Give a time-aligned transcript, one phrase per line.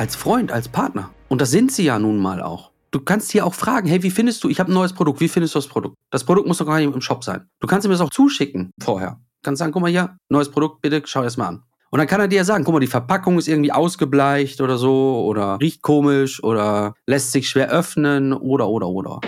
[0.00, 1.10] als Freund, als Partner.
[1.28, 2.70] Und das sind sie ja nun mal auch.
[2.90, 5.28] Du kannst hier auch fragen, hey, wie findest du, ich habe ein neues Produkt, wie
[5.28, 5.94] findest du das Produkt?
[6.08, 7.46] Das Produkt muss doch gar nicht im Shop sein.
[7.60, 9.10] Du kannst ihm das auch zuschicken vorher.
[9.10, 11.62] Du kannst sagen, guck mal hier, neues Produkt, bitte schau das mal an.
[11.90, 14.78] Und dann kann er dir ja sagen, guck mal, die Verpackung ist irgendwie ausgebleicht oder
[14.78, 19.20] so oder riecht komisch oder lässt sich schwer öffnen oder oder oder.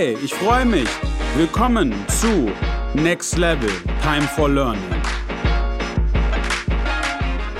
[0.00, 0.88] Hi, ich freue mich.
[1.36, 2.50] Willkommen zu
[2.94, 3.68] Next Level
[4.00, 4.80] Time for Learning.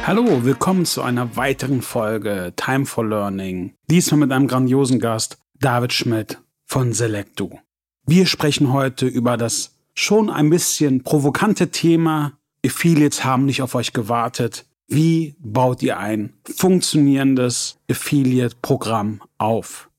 [0.06, 3.74] Hallo, willkommen zu einer weiteren Folge Time for Learning.
[3.90, 7.58] Diesmal mit einem grandiosen Gast, David Schmidt von Selectu.
[8.06, 13.92] Wir sprechen heute über das schon ein bisschen provokante Thema Affiliates haben nicht auf euch
[13.92, 14.64] gewartet.
[14.88, 19.89] Wie baut ihr ein funktionierendes Affiliate-Programm auf?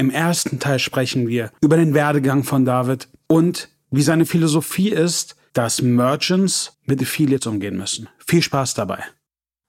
[0.00, 5.36] Im ersten Teil sprechen wir über den Werdegang von David und wie seine Philosophie ist,
[5.52, 8.08] dass Merchants mit Affiliates umgehen müssen.
[8.26, 9.04] Viel Spaß dabei.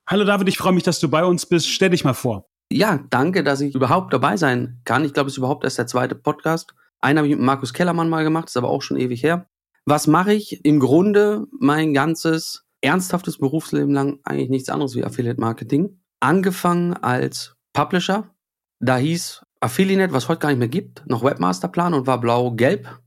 [0.08, 1.68] Hallo David, ich freue mich, dass du bei uns bist.
[1.68, 2.46] Stell dich mal vor.
[2.72, 5.04] Ja, danke, dass ich überhaupt dabei sein kann.
[5.04, 6.76] Ich glaube, es ist überhaupt erst der zweite Podcast.
[7.02, 9.50] Einen habe ich mit Markus Kellermann mal gemacht, ist aber auch schon ewig her.
[9.84, 10.64] Was mache ich?
[10.64, 16.00] Im Grunde mein ganzes ernsthaftes Berufsleben lang eigentlich nichts anderes wie Affiliate Marketing.
[16.22, 18.34] Angefangen als Publisher.
[18.80, 23.00] Da hieß Affiliate, was heute gar nicht mehr gibt, noch Webmasterplan und war blau-gelb.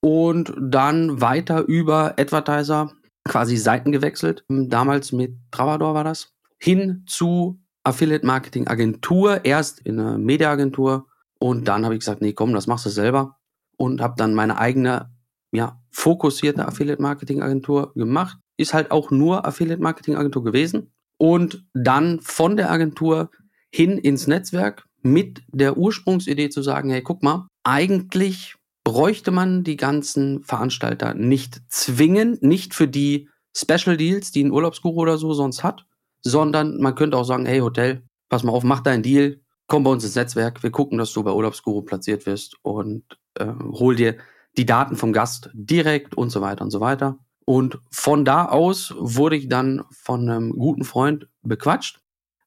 [0.00, 2.92] Und dann weiter über Advertiser
[3.24, 4.44] quasi Seiten gewechselt.
[4.48, 6.32] Damals mit Travador war das.
[6.58, 9.44] Hin zu Affiliate Marketing Agentur.
[9.44, 11.06] Erst in einer Mediaagentur.
[11.38, 13.38] Und dann habe ich gesagt, nee, komm, das machst du selber.
[13.76, 15.10] Und habe dann meine eigene,
[15.52, 18.38] ja, fokussierte Affiliate Marketing Agentur gemacht.
[18.56, 20.92] Ist halt auch nur Affiliate Marketing Agentur gewesen.
[21.16, 23.30] Und dann von der Agentur
[23.70, 29.76] hin ins Netzwerk mit der Ursprungsidee zu sagen, hey, guck mal, eigentlich bräuchte man die
[29.76, 35.62] ganzen Veranstalter nicht zwingend, nicht für die Special Deals, die ein Urlaubsguru oder so sonst
[35.62, 35.84] hat,
[36.22, 39.90] sondern man könnte auch sagen, hey Hotel, pass mal auf, mach deinen Deal, komm bei
[39.90, 44.16] uns ins Netzwerk, wir gucken, dass du bei Urlaubsguru platziert wirst und äh, hol dir
[44.56, 47.18] die Daten vom Gast direkt und so weiter und so weiter.
[47.44, 52.01] Und von da aus wurde ich dann von einem guten Freund bequatscht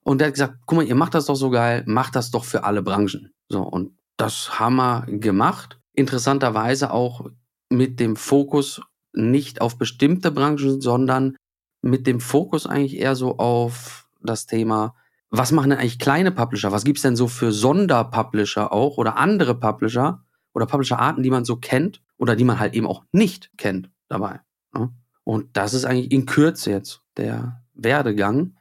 [0.05, 2.45] und der hat gesagt, guck mal, ihr macht das doch so geil, macht das doch
[2.45, 3.33] für alle Branchen.
[3.49, 5.79] So, und das haben wir gemacht.
[5.93, 7.27] Interessanterweise auch
[7.69, 8.81] mit dem Fokus
[9.13, 11.35] nicht auf bestimmte Branchen, sondern
[11.81, 14.93] mit dem Fokus eigentlich eher so auf das Thema,
[15.31, 16.71] was machen denn eigentlich kleine Publisher?
[16.71, 20.23] Was gibt's denn so für Sonderpublisher auch oder andere Publisher
[20.53, 24.41] oder Publisher-Arten, die man so kennt oder die man halt eben auch nicht kennt dabei?
[24.71, 24.93] Ne?
[25.23, 28.55] Und das ist eigentlich in Kürze jetzt der Werdegang.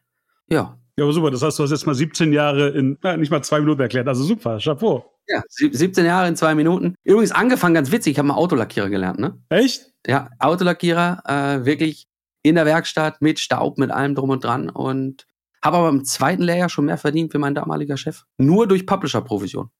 [0.49, 1.31] Ja, ja, aber super.
[1.31, 4.09] Das heißt, du hast jetzt mal 17 Jahre in na, nicht mal zwei Minuten erklärt.
[4.09, 5.11] Also super, Chapeau.
[5.27, 6.95] Ja, 17 Jahre in zwei Minuten.
[7.03, 9.39] Übrigens angefangen, ganz witzig, ich habe mal Autolackierer gelernt, ne?
[9.49, 9.91] Echt?
[10.07, 12.07] Ja, Autolackierer, äh, wirklich
[12.43, 15.27] in der Werkstatt mit Staub, mit allem drum und dran und
[15.63, 18.25] habe aber im zweiten Lehrjahr schon mehr verdient wie mein damaliger Chef.
[18.37, 19.71] Nur durch Publisher-Provision.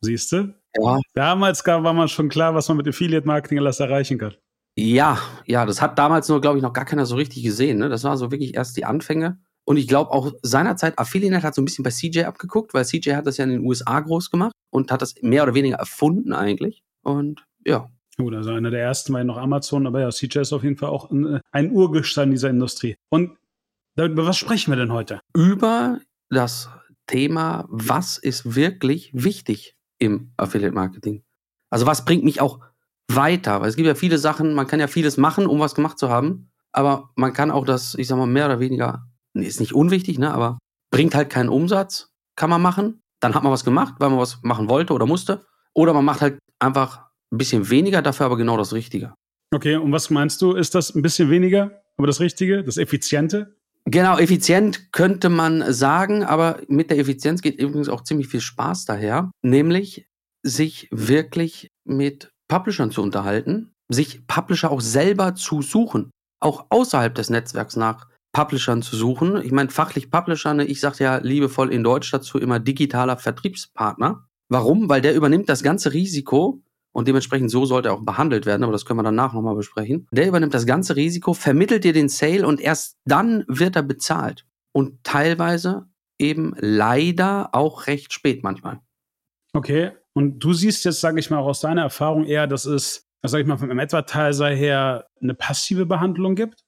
[0.00, 0.54] Siehst du?
[0.76, 0.98] Ja.
[1.12, 4.34] Damals war man schon klar, was man mit Affiliate-Marketing alles erreichen kann.
[4.76, 7.78] Ja, ja, das hat damals nur, glaube ich, noch gar keiner so richtig gesehen.
[7.78, 7.88] Ne?
[7.90, 9.38] Das war so wirklich erst die Anfänge.
[9.66, 13.14] Und ich glaube auch seinerzeit, Affiliate hat so ein bisschen bei CJ abgeguckt, weil CJ
[13.14, 16.32] hat das ja in den USA groß gemacht und hat das mehr oder weniger erfunden
[16.32, 16.82] eigentlich.
[17.02, 17.90] Und ja.
[18.16, 20.76] Gut, also einer der ersten war ja noch Amazon, aber ja, CJ ist auf jeden
[20.76, 22.96] Fall auch ein, ein Urgestein dieser Industrie.
[23.10, 23.36] Und
[23.96, 25.20] über was sprechen wir denn heute?
[25.34, 26.68] Über das
[27.06, 31.22] Thema, was ist wirklich wichtig im Affiliate Marketing?
[31.70, 32.60] Also was bringt mich auch
[33.08, 33.60] weiter?
[33.60, 36.08] Weil es gibt ja viele Sachen, man kann ja vieles machen, um was gemacht zu
[36.08, 40.18] haben, aber man kann auch das, ich sag mal, mehr oder weniger ist nicht unwichtig,
[40.18, 40.58] ne, aber
[40.90, 43.00] bringt halt keinen Umsatz, kann man machen.
[43.20, 45.46] Dann hat man was gemacht, weil man was machen wollte oder musste.
[45.74, 49.14] Oder man macht halt einfach ein bisschen weniger, dafür aber genau das Richtige.
[49.52, 50.52] Okay, und was meinst du?
[50.52, 53.56] Ist das ein bisschen weniger, aber das Richtige, das Effiziente?
[53.86, 58.86] Genau, effizient könnte man sagen, aber mit der Effizienz geht übrigens auch ziemlich viel Spaß
[58.86, 60.06] daher, nämlich
[60.42, 66.10] sich wirklich mit Publishern zu unterhalten, sich Publisher auch selber zu suchen,
[66.40, 69.40] auch außerhalb des Netzwerks nach Publishern zu suchen.
[69.42, 74.28] Ich meine, fachlich Publisher, ne, ich sage ja liebevoll in Deutsch dazu immer digitaler Vertriebspartner.
[74.50, 74.90] Warum?
[74.90, 78.72] Weil der übernimmt das ganze Risiko und dementsprechend so sollte er auch behandelt werden, aber
[78.72, 80.06] das können wir danach nochmal besprechen.
[80.10, 84.44] Der übernimmt das ganze Risiko, vermittelt dir den Sale und erst dann wird er bezahlt.
[84.72, 85.86] Und teilweise
[86.18, 88.80] eben leider auch recht spät manchmal.
[89.54, 93.06] Okay, und du siehst jetzt, sage ich mal, auch aus deiner Erfahrung eher, dass es,
[93.22, 96.63] sage ich mal, vom Advertiser her eine passive Behandlung gibt?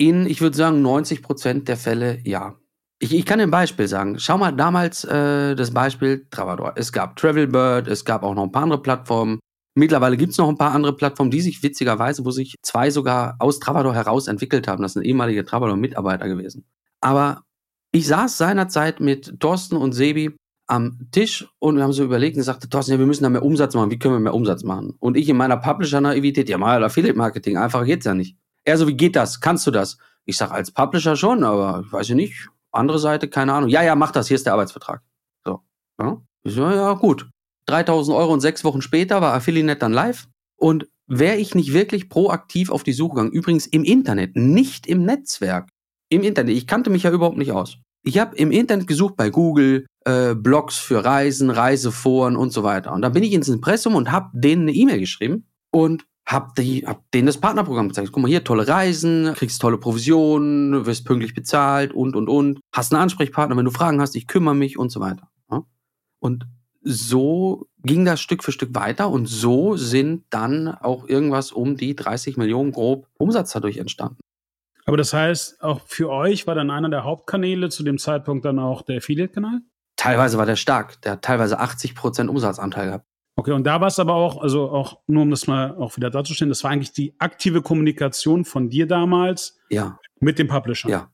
[0.00, 2.56] In, ich würde sagen, 90 Prozent der Fälle ja.
[3.00, 4.18] Ich, ich kann ein Beispiel sagen.
[4.18, 6.72] Schau mal damals äh, das Beispiel Travador.
[6.76, 9.40] Es gab Travelbird, es gab auch noch ein paar andere Plattformen.
[9.74, 13.36] Mittlerweile gibt es noch ein paar andere Plattformen, die sich witzigerweise, wo sich zwei sogar
[13.40, 14.82] aus Travador heraus entwickelt haben.
[14.82, 16.64] Das sind ehemalige Travador-Mitarbeiter gewesen.
[17.02, 17.42] Aber
[17.92, 20.34] ich saß seinerzeit mit Thorsten und Sebi
[20.66, 23.44] am Tisch und wir haben so überlegt und sagte, Thorsten, ja, wir müssen da mehr
[23.44, 23.90] Umsatz machen.
[23.90, 24.96] Wie können wir mehr Umsatz machen?
[24.98, 28.38] Und ich in meiner Publisher-Naivität, ja, mal Affiliate-Marketing, einfacher geht's ja nicht.
[28.64, 29.40] Er so, wie geht das?
[29.40, 29.98] Kannst du das?
[30.24, 32.48] Ich sag, als Publisher schon, aber ich weiß ja nicht.
[32.72, 33.68] Andere Seite, keine Ahnung.
[33.68, 35.02] Ja, ja, mach das, hier ist der Arbeitsvertrag.
[35.44, 35.60] So.
[36.00, 36.20] Ja.
[36.42, 37.28] Ich so, ja, gut.
[37.66, 40.28] 3000 Euro und sechs Wochen später war Affiliate dann live.
[40.56, 45.04] Und wäre ich nicht wirklich proaktiv auf die Suche gegangen, übrigens im Internet, nicht im
[45.04, 45.68] Netzwerk,
[46.08, 47.78] im Internet, ich kannte mich ja überhaupt nicht aus.
[48.02, 52.92] Ich habe im Internet gesucht bei Google, äh, Blogs für Reisen, Reiseforen und so weiter.
[52.92, 56.86] Und dann bin ich ins Impressum und habe denen eine E-Mail geschrieben und hab, die,
[56.86, 58.12] hab denen das Partnerprogramm gezeigt.
[58.12, 62.60] Guck mal hier, tolle Reisen, kriegst tolle Provisionen, wirst pünktlich bezahlt und, und, und.
[62.72, 65.28] Hast einen Ansprechpartner, wenn du Fragen hast, ich kümmere mich und so weiter.
[66.20, 66.46] Und
[66.82, 71.96] so ging das Stück für Stück weiter und so sind dann auch irgendwas um die
[71.96, 74.18] 30 Millionen grob Umsatz dadurch entstanden.
[74.86, 78.58] Aber das heißt, auch für euch war dann einer der Hauptkanäle zu dem Zeitpunkt dann
[78.58, 79.60] auch der Affiliate-Kanal?
[79.96, 81.00] Teilweise war der stark.
[81.02, 83.06] Der hat teilweise 80 Prozent Umsatzanteil gehabt.
[83.40, 86.10] Okay, und da war es aber auch, also auch nur um das mal auch wieder
[86.10, 89.98] darzustellen, das war eigentlich die aktive Kommunikation von dir damals ja.
[90.20, 90.90] mit dem Publisher.
[90.90, 91.10] Ja.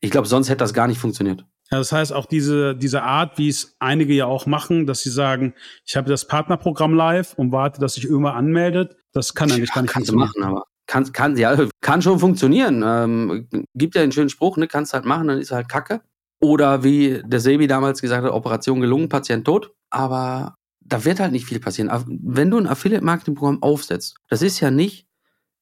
[0.00, 1.46] Ich glaube, sonst hätte das gar nicht funktioniert.
[1.70, 5.08] Ja, das heißt auch diese, diese Art, wie es einige ja auch machen, dass sie
[5.08, 5.54] sagen,
[5.86, 9.76] ich habe das Partnerprogramm live und warte, dass sich irgendwer anmeldet, das kann eigentlich ja,
[9.76, 12.84] gar nicht kannst du machen, aber kann, kann, ja, kann schon funktionieren.
[12.86, 16.02] Ähm, gibt ja einen schönen Spruch, ne, kannst halt machen, dann ist halt Kacke.
[16.38, 19.72] Oder wie der Sebi damals gesagt hat, Operation gelungen, Patient tot.
[19.88, 20.54] Aber
[20.88, 21.90] da wird halt nicht viel passieren.
[22.06, 25.06] Wenn du ein Affiliate-Marketing-Programm aufsetzt, das ist ja nicht,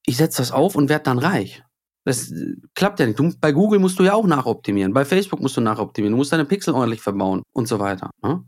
[0.06, 1.62] ich setze das auf und werde dann reich.
[2.05, 3.19] Das äh, klappt ja nicht.
[3.19, 4.93] Du, bei Google musst du ja auch nachoptimieren.
[4.93, 6.12] Bei Facebook musst du nachoptimieren.
[6.12, 8.11] Du musst deine Pixel ordentlich verbauen und so weiter.
[8.23, 8.44] Ne?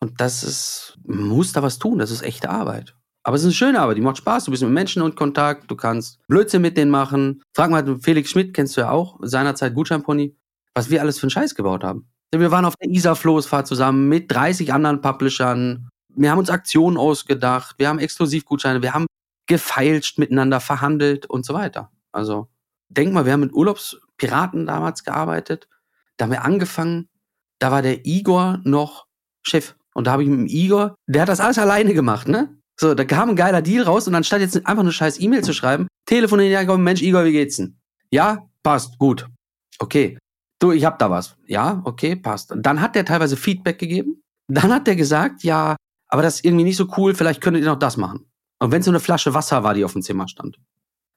[0.00, 1.98] Und das ist, man muss da was tun.
[1.98, 2.94] Das ist echte Arbeit.
[3.24, 4.44] Aber es ist eine schöne Arbeit, die macht Spaß.
[4.44, 7.40] Du bist mit Menschen in Kontakt, du kannst Blödsinn mit denen machen.
[7.54, 10.36] Frag mal, Felix Schmidt kennst du ja auch, seinerzeit Gutscheinpony,
[10.74, 12.10] was wir alles für einen Scheiß gebaut haben.
[12.34, 15.88] Wir waren auf der Isar-Floßfahrt zusammen mit 30 anderen Publishern.
[16.14, 19.06] Wir haben uns Aktionen ausgedacht, wir haben Exklusivgutscheine, wir haben
[19.46, 21.90] gefeilscht miteinander, verhandelt und so weiter.
[22.12, 22.48] Also
[22.88, 25.68] denk mal, wir haben mit Urlaubspiraten damals gearbeitet.
[26.16, 27.08] Da haben wir angefangen,
[27.58, 29.06] da war der Igor noch
[29.42, 29.74] Chef.
[29.94, 32.56] Und da habe ich mit dem Igor, der hat das alles alleine gemacht, ne?
[32.78, 35.52] So, da kam ein geiler Deal raus und anstatt jetzt einfach eine scheiß E-Mail zu
[35.52, 37.78] schreiben, telefonieren, ja, komm, Mensch, Igor, wie geht's denn?
[38.10, 39.28] Ja, passt, gut.
[39.78, 40.18] Okay.
[40.58, 41.36] Du, ich hab da was.
[41.46, 42.52] Ja, okay, passt.
[42.56, 44.22] Dann hat der teilweise Feedback gegeben.
[44.48, 45.76] Dann hat der gesagt, ja,
[46.12, 48.26] aber das ist irgendwie nicht so cool, vielleicht könntet ihr noch das machen.
[48.58, 50.58] Und wenn so eine Flasche Wasser war, die auf dem Zimmer stand.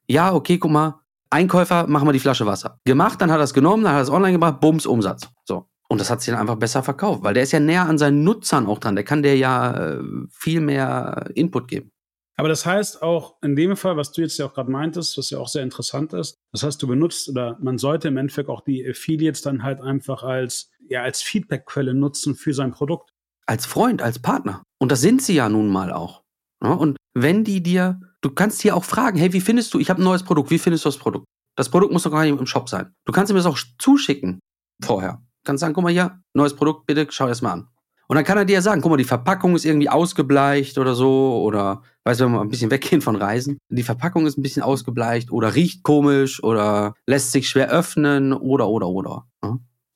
[0.07, 2.79] Ja, okay, guck mal, Einkäufer, machen wir die Flasche Wasser.
[2.85, 5.27] Gemacht, dann hat er es genommen, dann hat er es online gemacht, bums, Umsatz.
[5.43, 5.67] So.
[5.89, 8.23] Und das hat sich dann einfach besser verkauft, weil der ist ja näher an seinen
[8.23, 8.95] Nutzern auch dran.
[8.95, 11.91] Der kann dir ja äh, viel mehr Input geben.
[12.37, 15.29] Aber das heißt auch in dem Fall, was du jetzt ja auch gerade meintest, was
[15.29, 18.61] ja auch sehr interessant ist, das heißt, du benutzt oder man sollte im Endeffekt auch
[18.61, 23.11] die Affiliates dann halt einfach als, ja, als Feedbackquelle nutzen für sein Produkt.
[23.47, 24.63] Als Freund, als Partner.
[24.79, 26.23] Und das sind sie ja nun mal auch.
[26.63, 26.77] Ja, ne?
[26.77, 30.01] und wenn die dir, du kannst hier auch fragen, hey, wie findest du, ich habe
[30.01, 31.25] ein neues Produkt, wie findest du das Produkt?
[31.57, 32.93] Das Produkt muss doch gar nicht im Shop sein.
[33.05, 34.39] Du kannst ihm das auch zuschicken
[34.83, 35.21] vorher.
[35.43, 37.67] Du kannst sagen, guck mal hier, neues Produkt, bitte schau das mal an.
[38.07, 41.41] Und dann kann er dir sagen, guck mal, die Verpackung ist irgendwie ausgebleicht oder so,
[41.43, 44.63] oder, weißt du, wenn wir ein bisschen weggehen von Reisen, die Verpackung ist ein bisschen
[44.63, 49.27] ausgebleicht oder riecht komisch oder lässt sich schwer öffnen oder, oder, oder.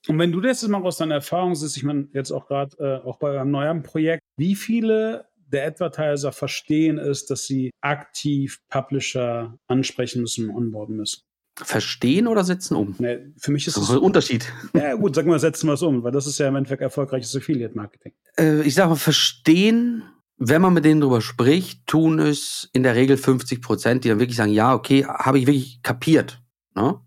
[0.08, 2.78] Und wenn du das jetzt mal aus deiner Erfahrung siehst, ich meine, jetzt auch gerade
[2.80, 8.60] äh, auch bei eurem neuen Projekt, wie viele der Advertiser verstehen es, dass sie aktiv
[8.70, 11.22] Publisher ansprechen müssen und onboarden müssen?
[11.58, 12.96] Verstehen oder setzen um?
[13.00, 14.52] Nee, für mich ist das ist ein Unterschied.
[14.74, 17.36] Ja, gut, sagen wir, setzen wir es um, weil das ist ja im Endeffekt erfolgreiches
[17.36, 18.14] Affiliate-Marketing.
[18.38, 20.04] Äh, ich sage mal, verstehen,
[20.38, 24.20] wenn man mit denen drüber spricht, tun es in der Regel 50 Prozent, die dann
[24.20, 26.42] wirklich sagen, ja, okay, habe ich wirklich kapiert.
[26.76, 27.02] Ne?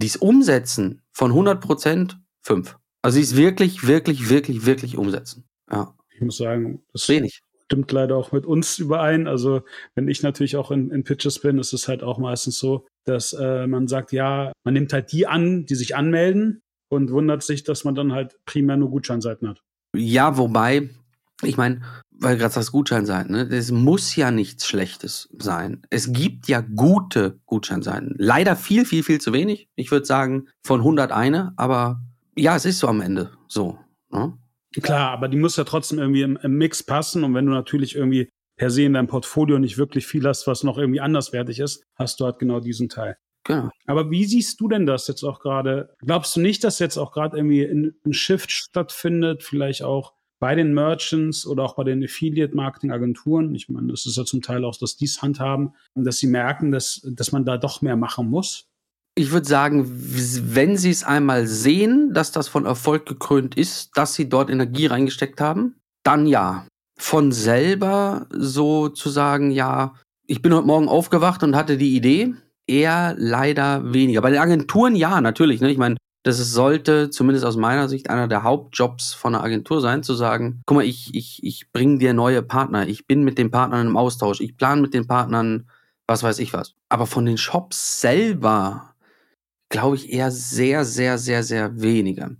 [0.00, 2.76] Dies Umsetzen von 100 Prozent, 5.
[3.02, 5.44] Also sie ist wirklich, wirklich, wirklich, wirklich umsetzen.
[5.70, 5.94] Ja.
[6.14, 9.26] Ich muss sagen, das wenig stimmt leider auch mit uns überein.
[9.26, 9.60] Also
[9.94, 13.34] wenn ich natürlich auch in, in Pitches bin, ist es halt auch meistens so, dass
[13.34, 17.64] äh, man sagt, ja, man nimmt halt die an, die sich anmelden und wundert sich,
[17.64, 19.60] dass man dann halt primär nur Gutscheinseiten hat.
[19.94, 20.88] Ja, wobei,
[21.42, 23.46] ich meine, weil gerade das Gutscheinseiten, ne?
[23.46, 25.82] das muss ja nichts Schlechtes sein.
[25.90, 28.14] Es gibt ja gute Gutscheinseiten.
[28.16, 29.68] Leider viel, viel, viel zu wenig.
[29.76, 32.00] Ich würde sagen, von 100 eine, aber
[32.38, 33.78] ja, es ist so am Ende so.
[34.10, 34.36] Ne?
[34.82, 37.24] Klar, aber die muss ja trotzdem irgendwie im, im, Mix passen.
[37.24, 40.64] Und wenn du natürlich irgendwie per se in deinem Portfolio nicht wirklich viel hast, was
[40.64, 43.16] noch irgendwie anderswertig ist, hast du halt genau diesen Teil.
[43.44, 43.70] Genau.
[43.86, 45.94] Aber wie siehst du denn das jetzt auch gerade?
[46.00, 50.54] Glaubst du nicht, dass jetzt auch gerade irgendwie ein, ein Shift stattfindet, vielleicht auch bei
[50.54, 54.76] den Merchants oder auch bei den Affiliate-Marketing-Agenturen, ich meine, das ist ja zum Teil auch,
[54.76, 58.68] dass die es handhaben, dass sie merken, dass, dass man da doch mehr machen muss?
[59.18, 64.14] Ich würde sagen, wenn sie es einmal sehen, dass das von Erfolg gekrönt ist, dass
[64.14, 66.68] sie dort Energie reingesteckt haben, dann ja.
[67.00, 69.94] Von selber so zu sagen, ja,
[70.28, 72.32] ich bin heute Morgen aufgewacht und hatte die Idee,
[72.68, 74.20] eher leider weniger.
[74.20, 75.60] Bei den Agenturen ja, natürlich.
[75.60, 75.72] Ne?
[75.72, 80.04] Ich meine, das sollte zumindest aus meiner Sicht einer der Hauptjobs von einer Agentur sein,
[80.04, 83.50] zu sagen, guck mal, ich, ich, ich bringe dir neue Partner, ich bin mit den
[83.50, 85.66] Partnern im Austausch, ich plane mit den Partnern
[86.08, 86.74] was weiß ich was.
[86.88, 88.94] Aber von den Shops selber
[89.68, 92.30] glaube ich eher sehr, sehr, sehr, sehr weniger.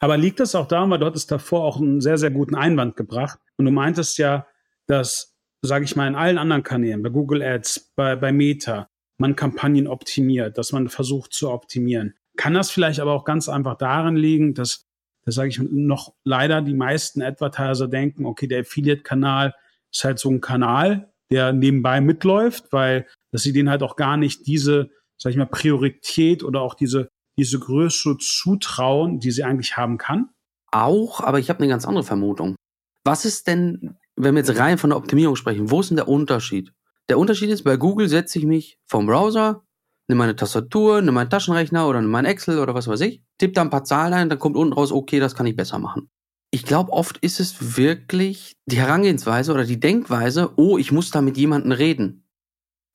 [0.00, 2.96] Aber liegt das auch daran, weil du hattest davor auch einen sehr, sehr guten Einwand
[2.96, 4.46] gebracht und du meintest ja,
[4.86, 9.36] dass, sage ich mal, in allen anderen Kanälen, bei Google Ads, bei, bei Meta, man
[9.36, 12.14] Kampagnen optimiert, dass man versucht zu optimieren.
[12.36, 14.86] Kann das vielleicht aber auch ganz einfach daran liegen, dass,
[15.24, 19.54] das sage ich noch leider die meisten Advertiser denken, okay, der Affiliate-Kanal
[19.90, 24.16] ist halt so ein Kanal, der nebenbei mitläuft, weil dass sie denen halt auch gar
[24.16, 29.76] nicht diese, sag ich mal, Priorität oder auch diese, diese Größe zutrauen, die sie eigentlich
[29.76, 30.30] haben kann?
[30.70, 32.56] Auch, aber ich habe eine ganz andere Vermutung.
[33.04, 36.08] Was ist denn, wenn wir jetzt rein von der Optimierung sprechen, wo ist denn der
[36.08, 36.72] Unterschied?
[37.08, 39.62] Der Unterschied ist, bei Google setze ich mich vom Browser,
[40.08, 43.54] nehme meine Tastatur, nehme meinen Taschenrechner oder nehme mein Excel oder was weiß ich, tippe
[43.54, 46.08] da ein paar Zahlen ein, dann kommt unten raus, okay, das kann ich besser machen.
[46.50, 51.20] Ich glaube, oft ist es wirklich die Herangehensweise oder die Denkweise, oh, ich muss da
[51.20, 52.23] mit jemandem reden.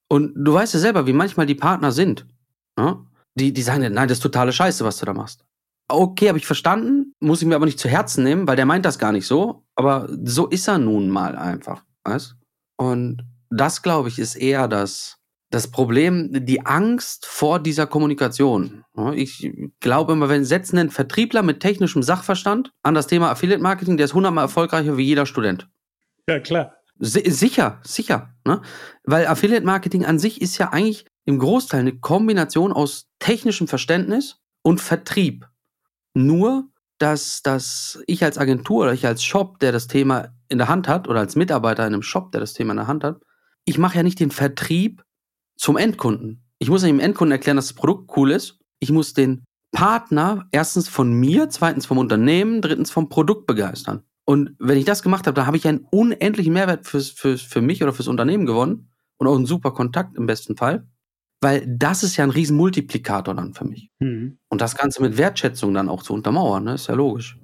[0.09, 2.27] Und du weißt ja selber, wie manchmal die Partner sind.
[2.77, 3.05] Ne?
[3.35, 5.45] Die, die sagen, nein, das ist totale Scheiße, was du da machst.
[5.87, 8.85] Okay, habe ich verstanden, muss ich mir aber nicht zu Herzen nehmen, weil der meint
[8.85, 9.63] das gar nicht so.
[9.75, 11.83] Aber so ist er nun mal einfach.
[12.03, 12.35] Weißt?
[12.77, 15.17] Und das, glaube ich, ist eher das,
[15.49, 18.83] das Problem, die Angst vor dieser Kommunikation.
[19.13, 23.97] Ich glaube immer, wenn setzen einen Vertriebler mit technischem Sachverstand an das Thema Affiliate Marketing,
[23.97, 25.67] der ist hundertmal erfolgreicher wie jeder Student.
[26.27, 26.75] Ja, klar.
[26.99, 28.33] Sicher, sicher.
[28.45, 28.61] Ne?
[29.03, 34.41] Weil Affiliate Marketing an sich ist ja eigentlich im Großteil eine Kombination aus technischem Verständnis
[34.61, 35.47] und Vertrieb.
[36.13, 40.67] Nur, dass, dass ich als Agentur oder ich als Shop, der das Thema in der
[40.67, 43.21] Hand hat, oder als Mitarbeiter in einem Shop, der das Thema in der Hand hat,
[43.65, 45.03] ich mache ja nicht den Vertrieb
[45.55, 46.43] zum Endkunden.
[46.57, 48.59] Ich muss dem Endkunden erklären, dass das Produkt cool ist.
[48.79, 54.03] Ich muss den Partner erstens von mir, zweitens vom Unternehmen, drittens vom Produkt begeistern.
[54.29, 57.61] Und wenn ich das gemacht habe, dann habe ich einen unendlichen Mehrwert fürs, fürs, für
[57.61, 60.87] mich oder fürs Unternehmen gewonnen und auch einen super Kontakt im besten Fall.
[61.41, 63.89] Weil das ist ja ein riesen Multiplikator dann für mich.
[63.97, 64.37] Mhm.
[64.49, 66.75] Und das Ganze mit Wertschätzung dann auch zu untermauern, ne?
[66.75, 67.39] ist ja logisch.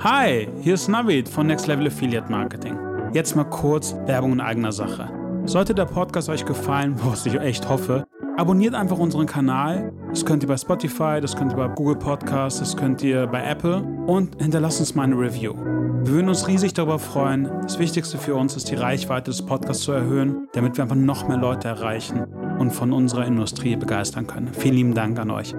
[0.00, 2.76] Hi, hier ist Navid von Next Level Affiliate Marketing.
[3.12, 5.08] Jetzt mal kurz Werbung in eigener Sache.
[5.44, 9.92] Sollte der Podcast euch gefallen, was ich echt hoffe, abonniert einfach unseren Kanal.
[10.08, 13.42] Das könnt ihr bei Spotify, das könnt ihr bei Google Podcasts, das könnt ihr bei
[13.44, 15.54] Apple und hinterlasst uns mal eine Review.
[15.54, 17.44] Wir würden uns riesig darüber freuen.
[17.62, 21.26] Das Wichtigste für uns ist, die Reichweite des Podcasts zu erhöhen, damit wir einfach noch
[21.28, 22.24] mehr Leute erreichen
[22.58, 24.48] und von unserer Industrie begeistern können.
[24.52, 25.54] Vielen lieben Dank an euch.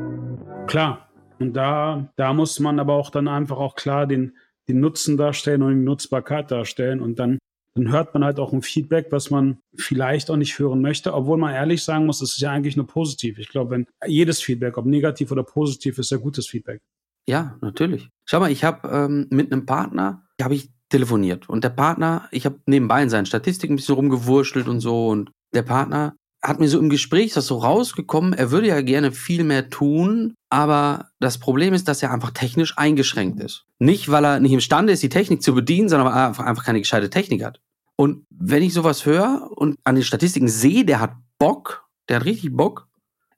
[0.67, 1.09] Klar.
[1.39, 4.37] Und da, da muss man aber auch dann einfach auch klar den,
[4.69, 7.39] den Nutzen darstellen und die Nutzbarkeit darstellen und dann
[7.75, 11.37] dann hört man halt auch ein Feedback, was man vielleicht auch nicht hören möchte, obwohl
[11.37, 13.37] man ehrlich sagen muss, es ist ja eigentlich nur positiv.
[13.37, 16.81] Ich glaube, wenn jedes Feedback, ob negativ oder positiv, ist ja gutes Feedback.
[17.27, 18.09] Ja, natürlich.
[18.25, 22.45] Schau mal, ich habe ähm, mit einem Partner, habe ich telefoniert und der Partner, ich
[22.45, 26.69] habe nebenbei in seinen Statistiken ein bisschen rumgewurschtelt und so und der Partner hat mir
[26.69, 31.39] so im Gespräch das so rausgekommen, er würde ja gerne viel mehr tun, aber das
[31.39, 33.65] Problem ist, dass er einfach technisch eingeschränkt ist.
[33.79, 36.79] Nicht, weil er nicht imstande ist, die Technik zu bedienen, sondern weil er einfach keine
[36.79, 37.61] gescheite Technik hat.
[37.97, 42.25] Und wenn ich sowas höre und an den Statistiken sehe, der hat Bock, der hat
[42.25, 42.87] richtig Bock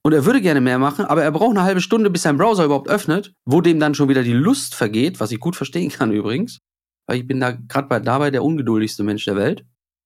[0.04, 2.66] und er würde gerne mehr machen, aber er braucht eine halbe Stunde, bis sein Browser
[2.66, 6.12] überhaupt öffnet, wo dem dann schon wieder die Lust vergeht, was ich gut verstehen kann
[6.12, 6.60] übrigens,
[7.08, 9.66] weil ich bin da gerade bei, dabei der ungeduldigste Mensch der Welt.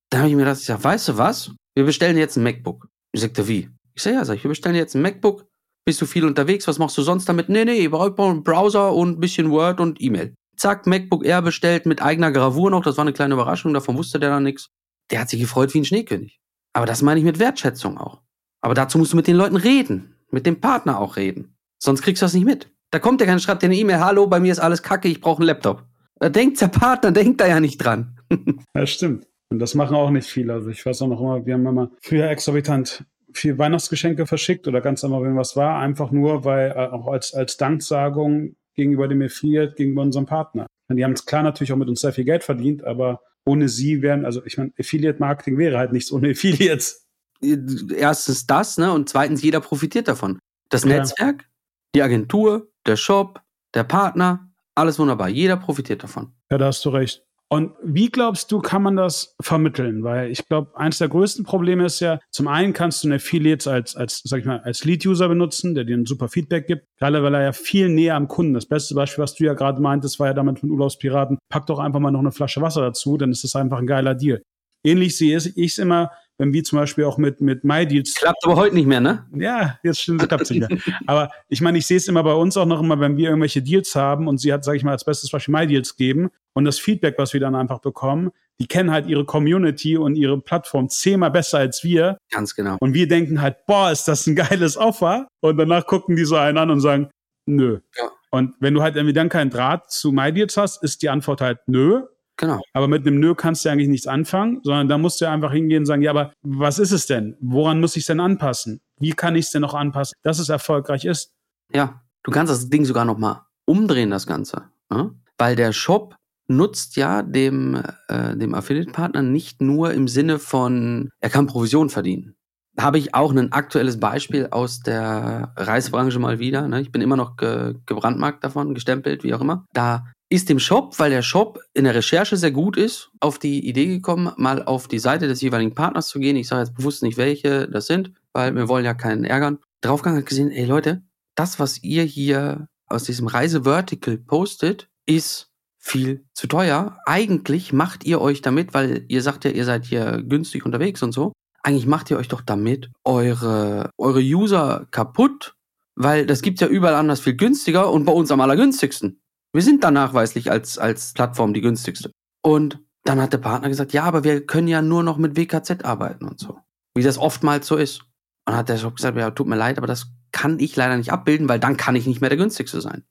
[0.10, 1.51] Dann habe ich mir gedacht, ich sag, weißt du was?
[1.75, 2.88] Wir bestellen jetzt ein MacBook.
[3.13, 3.70] Ich sagte, wie?
[3.93, 5.46] Ich sage, ja, sag ich, wir bestellen jetzt ein MacBook.
[5.86, 6.67] Bist du viel unterwegs?
[6.67, 7.50] Was machst du sonst damit?
[7.50, 10.36] Nee, nee, ich brauche einen Browser und ein bisschen Word und E-Mail.
[10.62, 12.84] Zack, MacBook Air bestellt mit eigener Gravur noch.
[12.84, 14.70] Das war eine kleine Überraschung, davon wusste der dann nichts.
[15.10, 16.39] Der hat sich gefreut wie ein Schneekönig.
[16.74, 18.22] Aber das meine ich mit Wertschätzung auch.
[18.62, 20.18] Aber dazu musst du mit den Leuten reden.
[20.30, 21.58] Mit dem Partner auch reden.
[21.80, 22.70] Sonst kriegst du das nicht mit.
[22.91, 25.20] Da kommt der keiner, schreibt dir eine E-Mail, hallo, bei mir ist alles kacke, ich
[25.20, 25.84] brauche einen Laptop.
[26.20, 28.20] Da denkt der Partner, denkt da ja nicht dran.
[28.75, 29.25] ja, stimmt.
[29.50, 30.53] Und das machen auch nicht viele.
[30.53, 33.03] Also ich weiß auch noch immer, wir haben immer früher exorbitant
[33.34, 37.34] viel Weihnachtsgeschenke verschickt oder ganz einmal, wenn was war, einfach nur, weil äh, auch als,
[37.34, 40.65] als Danksagung gegenüber dem Affiliate, gegenüber unserem Partner.
[40.89, 43.69] Und die haben es klar natürlich auch mit uns sehr viel Geld verdient, aber ohne
[43.69, 47.07] sie wären, also ich meine, Affiliate-Marketing wäre halt nichts ohne Affiliates.
[47.41, 48.91] Erstens das, ne?
[48.91, 50.39] Und zweitens, jeder profitiert davon.
[50.69, 50.89] Das ja.
[50.89, 51.47] Netzwerk,
[51.95, 53.41] die Agentur, der Shop,
[53.73, 55.29] der Partner, alles wunderbar.
[55.29, 56.33] Jeder profitiert davon.
[56.50, 57.23] Ja, da hast du recht.
[57.53, 60.05] Und wie glaubst du, kann man das vermitteln?
[60.05, 63.67] Weil ich glaube, eines der größten Probleme ist ja, zum einen kannst du eine Affiliates
[63.67, 67.22] als, als, sag ich mal, als Lead-User benutzen, der dir ein super Feedback gibt, gerade
[67.22, 68.53] weil er ja viel näher am Kunden.
[68.53, 71.39] Das beste Beispiel, was du ja gerade meintest, war ja damit mit Urlaubspiraten.
[71.50, 74.15] Pack doch einfach mal noch eine Flasche Wasser dazu, dann ist das einfach ein geiler
[74.15, 74.41] Deal.
[74.86, 76.10] Ähnlich sehe ich es immer,
[76.41, 78.15] wenn wir zum Beispiel auch mit, mit MyDeals.
[78.15, 79.27] Klappt aber heute nicht mehr, ne?
[79.36, 80.79] Ja, jetzt klappt es nicht mehr.
[81.05, 83.62] aber ich meine, ich sehe es immer bei uns auch noch immer, wenn wir irgendwelche
[83.62, 86.79] Deals haben und sie hat, sage ich mal, als bestes Beispiel MyDeals geben und das
[86.79, 91.29] Feedback, was wir dann einfach bekommen, die kennen halt ihre Community und ihre Plattform zehnmal
[91.29, 92.17] besser als wir.
[92.31, 92.77] Ganz genau.
[92.79, 95.27] Und wir denken halt, boah, ist das ein geiles Offer?
[95.41, 97.12] Und danach gucken die so einen an und sagen,
[97.45, 97.81] nö.
[97.95, 98.10] Ja.
[98.31, 101.60] Und wenn du halt irgendwie dann keinen Draht zu MyDeals hast, ist die Antwort halt
[101.67, 102.01] nö.
[102.41, 102.60] Genau.
[102.74, 105.83] Aber mit einem Nö kannst du eigentlich nichts anfangen, sondern da musst du einfach hingehen
[105.83, 107.38] und sagen, ja, aber was ist es denn?
[107.39, 108.81] Woran muss ich es denn anpassen?
[109.00, 111.33] Wie kann ich es denn noch anpassen, dass es erfolgreich ist?
[111.71, 114.63] Ja, du kannst das Ding sogar noch mal umdrehen, das Ganze.
[114.89, 115.13] Ne?
[115.38, 116.15] Weil der Shop
[116.48, 122.36] nutzt ja dem, äh, dem Affiliate-Partner nicht nur im Sinne von, er kann Provision verdienen.
[122.74, 126.67] Da habe ich auch ein aktuelles Beispiel aus der Reisebranche mal wieder.
[126.67, 126.81] Ne?
[126.81, 129.65] Ich bin immer noch ge gebrandmarkt davon, gestempelt, wie auch immer.
[129.74, 133.67] Da ist dem Shop, weil der Shop in der Recherche sehr gut ist, auf die
[133.67, 136.38] Idee gekommen, mal auf die Seite des jeweiligen Partners zu gehen.
[136.38, 139.59] Ich sage jetzt bewusst nicht, welche das sind, weil wir wollen ja keinen ärgern.
[139.81, 141.03] Draufgegangen hat gesehen, ey Leute,
[141.35, 146.97] das, was ihr hier aus diesem Reisevertical postet, ist viel zu teuer.
[147.05, 151.11] Eigentlich macht ihr euch damit, weil ihr sagt ja, ihr seid hier günstig unterwegs und
[151.11, 151.33] so.
[151.61, 155.55] Eigentlich macht ihr euch doch damit eure, eure User kaputt,
[155.95, 159.21] weil das gibt ja überall anders viel günstiger und bei uns am allergünstigsten.
[159.53, 162.12] Wir sind da nachweislich als, als Plattform die günstigste.
[162.41, 165.84] Und dann hat der Partner gesagt, ja, aber wir können ja nur noch mit WKZ
[165.84, 166.60] arbeiten und so.
[166.96, 168.01] Wie das oftmals so ist.
[168.01, 168.08] Und
[168.48, 171.12] dann hat der Shop gesagt, ja, tut mir leid, aber das kann ich leider nicht
[171.12, 173.03] abbilden, weil dann kann ich nicht mehr der günstigste sein.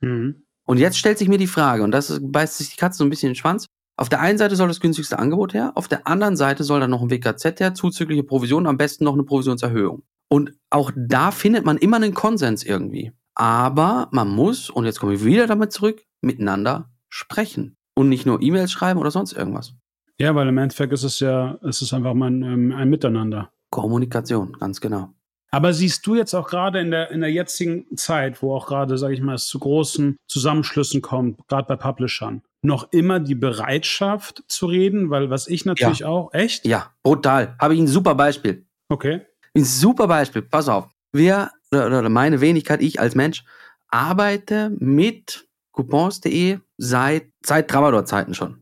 [0.00, 0.46] Mhm.
[0.66, 3.10] Und jetzt stellt sich mir die Frage, und das beißt sich die Katze so ein
[3.10, 3.66] bisschen in den Schwanz.
[3.96, 6.90] Auf der einen Seite soll das günstigste Angebot her, auf der anderen Seite soll dann
[6.90, 10.02] noch ein WKZ her, zuzügliche Provision, am besten noch eine Provisionserhöhung.
[10.28, 13.12] Und auch da findet man immer einen Konsens irgendwie.
[13.36, 18.42] Aber man muss, und jetzt komme ich wieder damit zurück, miteinander sprechen und nicht nur
[18.42, 19.74] E-Mails schreiben oder sonst irgendwas.
[20.18, 23.50] Ja, weil im Endeffekt ist es ja, es ist einfach mal ein, ähm, ein Miteinander.
[23.70, 25.12] Kommunikation, ganz genau.
[25.50, 28.96] Aber siehst du jetzt auch gerade in der, in der jetzigen Zeit, wo auch gerade,
[28.96, 34.42] sage ich mal, es zu großen Zusammenschlüssen kommt, gerade bei Publishern, noch immer die Bereitschaft
[34.48, 35.10] zu reden?
[35.10, 36.08] Weil was ich natürlich ja.
[36.08, 36.66] auch, echt?
[36.66, 37.54] Ja, brutal.
[37.60, 38.66] Habe ich ein super Beispiel.
[38.88, 39.20] Okay.
[39.54, 40.42] Ein super Beispiel.
[40.42, 43.44] Pass auf wir, oder meine Wenigkeit, ich als Mensch,
[43.88, 48.60] arbeite mit coupons.de seit, seit Travador-Zeiten schon.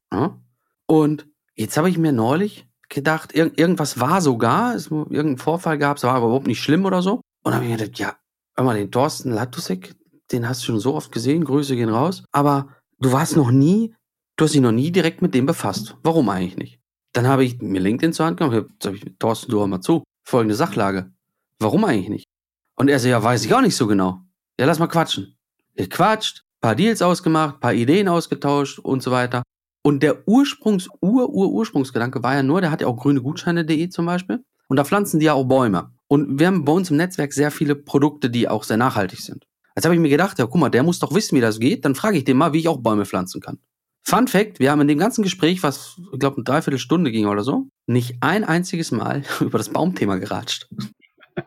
[0.87, 5.97] Und jetzt habe ich mir neulich gedacht, ir irgendwas war sogar, es, irgendein Vorfall gab,
[5.97, 7.14] es war aber überhaupt nicht schlimm oder so.
[7.14, 8.17] Und dann habe ich mir gedacht, ja,
[8.57, 9.95] hör mal, den Thorsten Latusek,
[10.33, 13.95] den hast du schon so oft gesehen, Grüße gehen raus, aber du warst noch nie,
[14.37, 15.97] du hast dich noch nie direkt mit dem befasst.
[16.03, 16.81] Warum eigentlich nicht?
[17.12, 20.03] Dann habe ich mir LinkedIn zur Hand genommen, habe ich, Thorsten, du hör mal zu,
[20.27, 21.12] folgende Sachlage.
[21.61, 22.25] Warum eigentlich nicht?
[22.77, 24.21] Und er so, ja, weiß ich auch nicht so genau.
[24.59, 25.37] Ja, lass mal quatschen.
[25.75, 29.43] Er quatscht, paar Deals ausgemacht, paar Ideen ausgetauscht und so weiter.
[29.83, 33.89] Und der Ursprungs, Ur, Ur, Ursprungsgedanke war ja nur, der hat ja auch grüne Gutscheine.de
[33.91, 34.45] zum Beispiel.
[34.69, 35.91] Und da pflanzen die ja auch Bäume.
[36.09, 39.47] Und wir haben bei uns im Netzwerk sehr viele Produkte, die auch sehr nachhaltig sind.
[39.77, 41.85] Jetzt habe ich mir gedacht, ja, guck mal, der muss doch wissen, wie das geht.
[41.85, 43.59] Dann frage ich den mal, wie ich auch Bäume pflanzen kann.
[44.03, 47.43] Fun Fact, wir haben in dem ganzen Gespräch, was, ich glaube, eine Dreiviertelstunde ging oder
[47.43, 50.69] so, nicht ein einziges Mal über das Baumthema geratscht.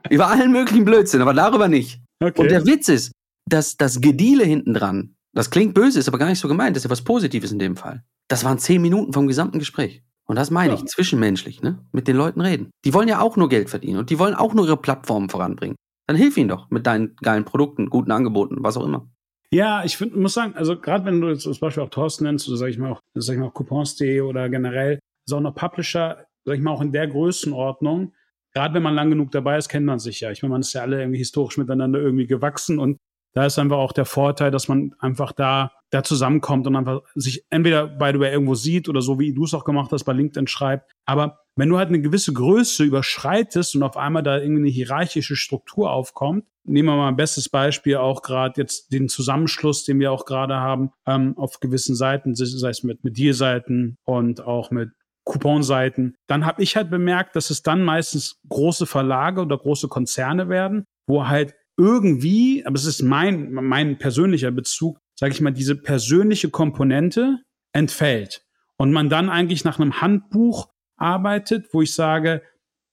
[0.09, 2.01] Über allen möglichen Blödsinn, aber darüber nicht.
[2.21, 2.41] Okay.
[2.41, 3.11] Und der Witz ist,
[3.47, 6.81] dass das Gediele hinten dran, das klingt böse, ist aber gar nicht so gemeint, das
[6.81, 8.03] ist ja was Positives in dem Fall.
[8.27, 10.03] Das waren zehn Minuten vom gesamten Gespräch.
[10.25, 10.79] Und das meine ja.
[10.79, 11.79] ich, zwischenmenschlich, ne?
[11.93, 12.69] Mit den Leuten reden.
[12.83, 15.77] Die wollen ja auch nur Geld verdienen und die wollen auch nur ihre Plattformen voranbringen.
[16.07, 19.09] Dann hilf ihnen doch mit deinen geilen Produkten, guten Angeboten, was auch immer.
[19.51, 22.49] Ja, ich find, muss sagen, also gerade wenn du jetzt zum Beispiel auch Thorsten nennst
[22.49, 25.55] oder sag ich mal auch, sag ich mal auch Coupons.de oder generell, also auch noch
[25.55, 28.13] Publisher, sag ich mal auch in der Größenordnung,
[28.53, 30.31] gerade wenn man lang genug dabei ist, kennt man sich ja.
[30.31, 32.97] Ich meine, man ist ja alle irgendwie historisch miteinander irgendwie gewachsen und
[33.37, 37.45] da ist einfach auch der Vorteil, dass man einfach da, da zusammenkommt und einfach sich
[37.51, 40.47] entweder bei du irgendwo sieht oder so wie du es auch gemacht hast, bei LinkedIn
[40.47, 40.91] schreibt.
[41.05, 45.35] Aber wenn du halt eine gewisse Größe überschreitest und auf einmal da irgendwie eine hierarchische
[45.35, 50.11] Struktur aufkommt, nehmen wir mal ein bestes Beispiel auch gerade jetzt den Zusammenschluss, den wir
[50.11, 54.89] auch gerade haben, ähm, auf gewissen Seiten, sei es mit, mit Deal-Seiten und auch mit
[55.27, 56.15] Couponseiten.
[56.27, 60.85] Dann habe ich halt bemerkt, dass es dann meistens große Verlage oder große Konzerne werden,
[61.07, 66.49] wo halt irgendwie, aber es ist mein, mein persönlicher Bezug, sage ich mal, diese persönliche
[66.49, 67.39] Komponente
[67.73, 68.43] entfällt.
[68.77, 72.41] Und man dann eigentlich nach einem Handbuch arbeitet, wo ich sage,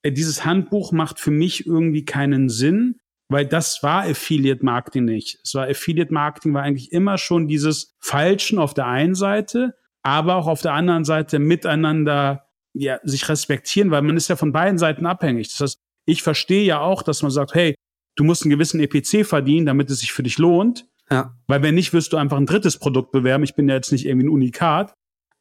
[0.05, 2.97] dieses Handbuch macht für mich irgendwie keinen Sinn,
[3.31, 5.39] weil das war Affiliate Marketing nicht.
[5.43, 10.37] Es war Affiliate Marketing war eigentlich immer schon dieses Falschen auf der einen Seite aber
[10.37, 14.79] auch auf der anderen Seite miteinander ja, sich respektieren, weil man ist ja von beiden
[14.79, 15.49] Seiten abhängig.
[15.49, 17.75] Das heißt, ich verstehe ja auch, dass man sagt, hey,
[18.17, 20.87] du musst einen gewissen EPC verdienen, damit es sich für dich lohnt.
[21.11, 21.35] Ja.
[21.47, 23.45] Weil wenn nicht, wirst du einfach ein drittes Produkt bewerben.
[23.45, 24.95] Ich bin ja jetzt nicht irgendwie ein Unikat.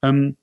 [0.04, 0.38] Ähm,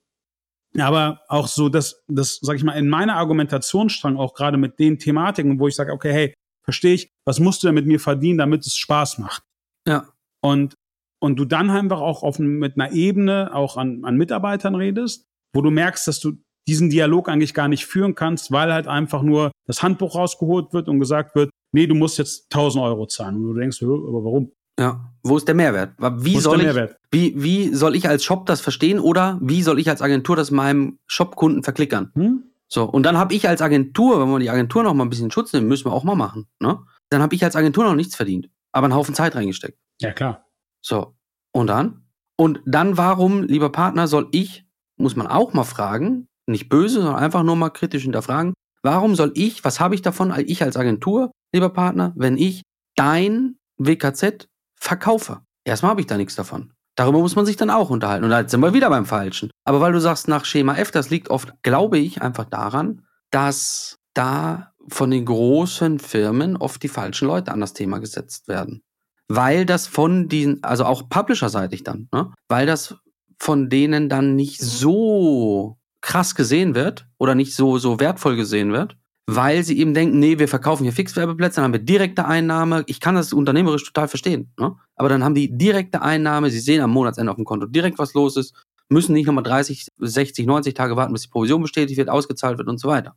[0.77, 4.99] aber auch so, dass das, sag ich mal, in meiner Argumentationsstrang auch gerade mit den
[4.99, 8.37] Thematiken, wo ich sage, okay, hey, verstehe ich, was musst du denn mit mir verdienen,
[8.37, 9.43] damit es Spaß macht?
[9.87, 10.07] Ja.
[10.41, 10.75] Und
[11.21, 15.61] und du dann einfach auch auf, mit einer Ebene auch an, an Mitarbeitern redest, wo
[15.61, 16.33] du merkst, dass du
[16.67, 20.87] diesen Dialog eigentlich gar nicht führen kannst, weil halt einfach nur das Handbuch rausgeholt wird
[20.87, 23.35] und gesagt wird, nee, du musst jetzt 1000 Euro zahlen.
[23.35, 24.51] Und du denkst, aber warum?
[24.79, 25.93] Ja, wo ist der Mehrwert?
[25.99, 26.97] Wie soll ich, Mehrwert?
[27.11, 30.49] Wie, wie soll ich als Shop das verstehen oder wie soll ich als Agentur das
[30.49, 32.11] meinem Shop-Kunden verklickern?
[32.15, 32.43] Hm?
[32.67, 35.29] So, und dann habe ich als Agentur, wenn wir die Agentur noch mal ein bisschen
[35.29, 36.79] Schutz nehmen, müssen wir auch mal machen, ne?
[37.09, 39.77] Dann habe ich als Agentur noch nichts verdient, aber einen Haufen Zeit reingesteckt.
[39.99, 40.47] Ja, klar.
[40.81, 41.15] So,
[41.53, 42.03] und dann?
[42.37, 44.65] Und dann warum, lieber Partner, soll ich,
[44.97, 49.31] muss man auch mal fragen, nicht böse, sondern einfach nur mal kritisch hinterfragen, warum soll
[49.35, 52.63] ich, was habe ich davon, ich als Agentur, lieber Partner, wenn ich
[52.95, 55.41] dein WKZ verkaufe?
[55.65, 56.73] Erstmal habe ich da nichts davon.
[56.95, 58.25] Darüber muss man sich dann auch unterhalten.
[58.25, 59.49] Und da sind wir wieder beim Falschen.
[59.63, 63.95] Aber weil du sagst nach Schema F, das liegt oft, glaube ich, einfach daran, dass
[64.13, 68.81] da von den großen Firmen oft die falschen Leute an das Thema gesetzt werden
[69.35, 72.31] weil das von diesen, also auch Publisher-seitig dann, ne?
[72.49, 72.95] weil das
[73.39, 78.97] von denen dann nicht so krass gesehen wird oder nicht so, so wertvoll gesehen wird,
[79.27, 82.83] weil sie eben denken, nee, wir verkaufen hier Fixwerbeplätze, dann haben wir direkte Einnahme.
[82.87, 84.75] Ich kann das unternehmerisch total verstehen, ne?
[84.95, 88.13] aber dann haben die direkte Einnahme, sie sehen am Monatsende auf dem Konto direkt, was
[88.13, 88.53] los ist,
[88.89, 92.67] müssen nicht nochmal 30, 60, 90 Tage warten, bis die Provision bestätigt wird, ausgezahlt wird
[92.67, 93.15] und so weiter.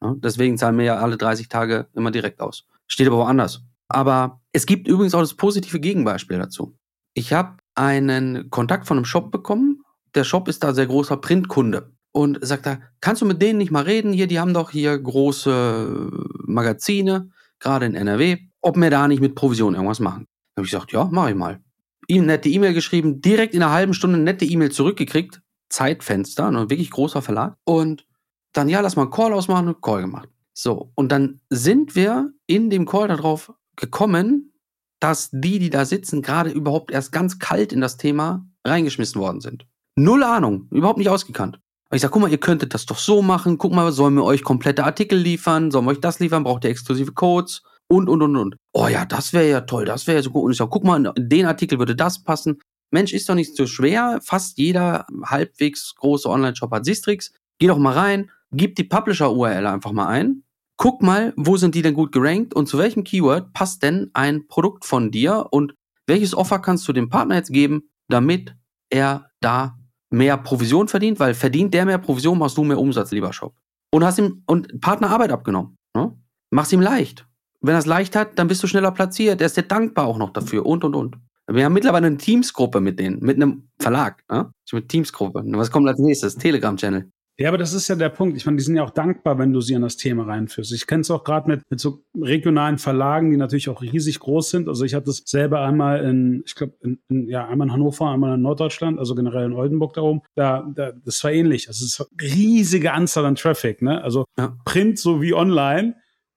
[0.00, 0.16] Ne?
[0.20, 2.66] Deswegen zahlen wir ja alle 30 Tage immer direkt aus.
[2.86, 3.62] Steht aber woanders.
[3.90, 6.76] Aber es gibt übrigens auch das positive Gegenbeispiel dazu.
[7.14, 9.82] Ich habe einen Kontakt von einem Shop bekommen.
[10.14, 11.92] Der Shop ist da sehr großer Printkunde.
[12.12, 14.12] Und sagt da, kannst du mit denen nicht mal reden?
[14.12, 16.10] Hier, die haben doch hier große
[16.44, 20.26] Magazine, gerade in NRW, ob wir da nicht mit Provision irgendwas machen.
[20.54, 21.60] Da habe ich gesagt, ja, mache ich mal.
[22.08, 25.40] Ihm nette E-Mail geschrieben, direkt in einer halben Stunde nette E-Mail zurückgekriegt.
[25.68, 27.56] Zeitfenster, ein ne, wirklich großer Verlag.
[27.64, 28.06] Und
[28.52, 30.28] dann, ja, lass mal einen Call ausmachen, Call gemacht.
[30.52, 34.52] So, und dann sind wir in dem Call darauf gekommen,
[35.00, 39.40] dass die, die da sitzen, gerade überhaupt erst ganz kalt in das Thema reingeschmissen worden
[39.40, 39.66] sind.
[39.96, 41.58] Null Ahnung, überhaupt nicht ausgekannt.
[41.88, 43.58] Aber ich sage, guck mal, ihr könntet das doch so machen.
[43.58, 45.70] Guck mal, sollen wir euch komplette Artikel liefern?
[45.70, 46.44] Sollen wir euch das liefern?
[46.44, 47.62] Braucht ihr exklusive Codes?
[47.88, 48.56] Und, und, und, und.
[48.72, 50.44] Oh ja, das wäre ja toll, das wäre ja so gut.
[50.44, 52.60] Und ich sage, guck mal, in den Artikel würde das passen.
[52.92, 54.20] Mensch, ist doch nicht so schwer.
[54.22, 57.32] Fast jeder halbwegs große Online-Shop hat Sistrix.
[57.58, 60.44] Geh doch mal rein, gib die Publisher-URL einfach mal ein
[60.80, 64.48] guck mal, wo sind die denn gut gerankt und zu welchem Keyword passt denn ein
[64.48, 65.74] Produkt von dir und
[66.06, 68.56] welches Offer kannst du dem Partner jetzt geben, damit
[68.88, 69.76] er da
[70.08, 73.54] mehr Provision verdient, weil verdient der mehr Provision, machst du mehr Umsatz, lieber Shop.
[73.92, 75.76] Und hast ihm und Partner Arbeit abgenommen.
[75.94, 76.16] Ne?
[76.48, 77.26] Mach's ihm leicht.
[77.60, 79.42] Wenn er es leicht hat, dann bist du schneller platziert.
[79.42, 81.16] Er ist dir dankbar auch noch dafür und und und.
[81.46, 84.24] Wir haben mittlerweile eine Teamsgruppe mit denen, mit einem Verlag.
[84.30, 84.50] Ne?
[84.72, 85.42] Mit Teamsgruppe.
[85.44, 86.36] Was kommt als nächstes?
[86.36, 87.10] Telegram-Channel.
[87.40, 88.36] Ja, aber das ist ja der Punkt.
[88.36, 90.72] Ich meine, die sind ja auch dankbar, wenn du sie an das Thema reinführst.
[90.74, 94.50] Ich kenne es auch gerade mit, mit so regionalen Verlagen, die natürlich auch riesig groß
[94.50, 94.68] sind.
[94.68, 96.74] Also ich hatte es selber einmal in, ich glaube,
[97.08, 100.20] ja, einmal in Hannover, einmal in Norddeutschland, also generell in Oldenburg da oben.
[100.34, 101.68] Da, da, das war ähnlich.
[101.68, 104.04] Also es ist eine riesige Anzahl an Traffic, ne?
[104.04, 104.54] Also ja.
[104.66, 105.94] Print sowie online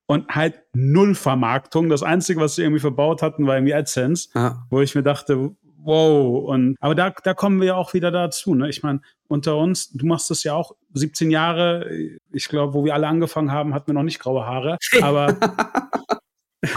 [0.08, 1.90] und halt null Vermarktung.
[1.90, 4.66] Das Einzige, was sie irgendwie verbaut hatten, war irgendwie AdSense, ja.
[4.70, 6.50] wo ich mir dachte, wow.
[6.50, 8.56] Und aber da, da kommen wir ja auch wieder dazu.
[8.56, 8.70] Ne?
[8.70, 11.90] Ich meine, unter uns, du machst das ja auch 17 Jahre.
[12.32, 14.78] Ich glaube, wo wir alle angefangen haben, hatten wir noch nicht graue Haare.
[15.02, 15.36] Aber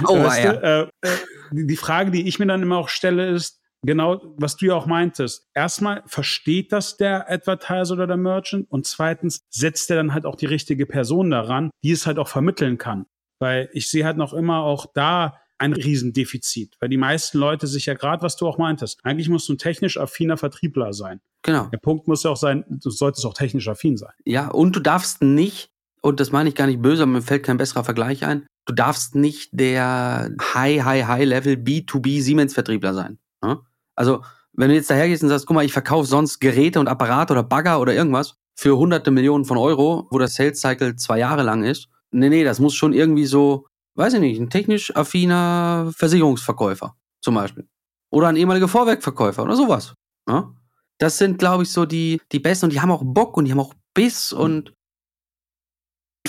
[0.07, 0.53] oh, weißt ja.
[0.53, 1.09] du, äh,
[1.53, 4.87] die Frage, die ich mir dann immer auch stelle, ist, genau, was du ja auch
[4.87, 5.49] meintest.
[5.55, 10.37] Erstmal versteht das der Advertiser oder der Merchant und zweitens setzt er dann halt auch
[10.37, 13.07] die richtige Person daran, die es halt auch vermitteln kann.
[13.39, 17.87] Weil ich sehe halt noch immer auch da ein Riesendefizit, weil die meisten Leute sich
[17.87, 21.21] ja gerade, was du auch meintest, eigentlich musst du ein technisch affiner Vertriebler sein.
[21.43, 21.67] Genau.
[21.67, 24.13] Der Punkt muss ja auch sein, du solltest auch technisch affin sein.
[24.25, 25.71] Ja, und du darfst nicht,
[26.03, 28.75] und das meine ich gar nicht böse, aber mir fällt kein besserer Vergleich ein, du
[28.75, 33.19] darfst nicht der High, High, High Level B2B Siemens Vertriebler sein.
[33.43, 33.61] Ne?
[33.95, 37.33] Also, wenn du jetzt dahergehst und sagst, guck mal, ich verkaufe sonst Geräte und Apparate
[37.33, 41.43] oder Bagger oder irgendwas für hunderte Millionen von Euro, wo das Sales Cycle zwei Jahre
[41.43, 41.89] lang ist.
[42.11, 43.67] Nee, nee, das muss schon irgendwie so
[43.97, 47.69] weiß ich nicht, ein technisch affiner Versicherungsverkäufer zum Beispiel.
[48.11, 49.95] Oder ein ehemaliger Vorwerkverkäufer oder sowas.
[50.29, 50.41] Ja?
[50.41, 50.55] Ne?
[50.99, 53.51] Das sind, glaube ich, so die, die Besten und die haben auch Bock und die
[53.51, 54.73] haben auch Biss und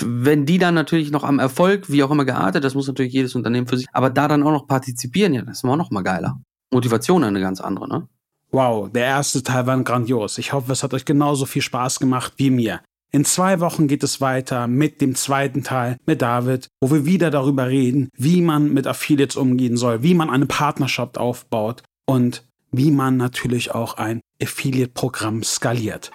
[0.00, 3.34] wenn die dann natürlich noch am Erfolg, wie auch immer geartet, das muss natürlich jedes
[3.34, 6.02] Unternehmen für sich, aber da dann auch noch partizipieren, ja, das ist immer noch mal
[6.02, 6.40] geiler.
[6.70, 8.08] Motivation eine ganz andere, ne?
[8.50, 10.38] Wow, der erste Teil war grandios.
[10.38, 12.80] Ich hoffe, es hat euch genauso viel Spaß gemacht wie mir.
[13.10, 17.30] In zwei Wochen geht es weiter mit dem zweiten Teil mit David, wo wir wieder
[17.30, 22.90] darüber reden, wie man mit Affiliates umgehen soll, wie man eine Partnerschaft aufbaut und wie
[22.90, 26.10] man natürlich auch ein Affiliate-Programm skaliert.